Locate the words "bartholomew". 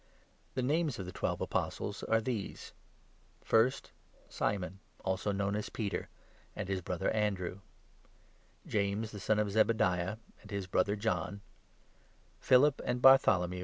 12.99-13.49